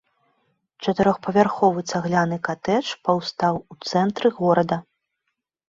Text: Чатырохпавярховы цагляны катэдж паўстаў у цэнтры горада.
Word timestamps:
Чатырохпавярховы 0.85 1.79
цагляны 1.91 2.37
катэдж 2.49 2.87
паўстаў 3.05 3.55
у 3.71 3.81
цэнтры 3.89 4.27
горада. 4.43 4.83